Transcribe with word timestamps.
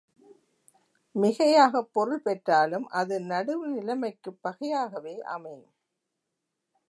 மிகையாகப் 1.15 1.89
பொருள் 1.91 2.21
பெற்றாலும் 2.21 2.87
அது 2.91 3.19
நடுவுநிலைமைக்குப் 3.19 4.41
பகையாகவே 4.41 5.19
அமையும். 5.29 5.69